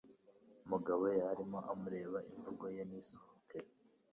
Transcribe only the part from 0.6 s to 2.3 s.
Mugabo yarimo amureba,